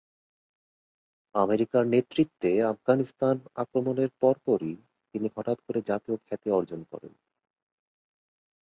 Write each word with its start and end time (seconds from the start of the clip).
আমেরিকার 1.35 1.83
নেতৃত্বে 1.85 2.51
আফগানিস্তান 2.63 3.35
আক্রমণের 3.55 4.09
পরপরই 4.21 4.75
তিনি 5.15 5.27
হঠাৎ 5.35 5.57
করে 5.61 5.79
জাতীয় 5.89 6.15
খ্যাতি 6.17 6.49
অর্জন 6.51 6.81
করেন। 6.91 7.13